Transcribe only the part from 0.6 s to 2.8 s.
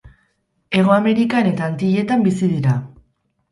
Hego Amerikan eta Antilletan bizi dira.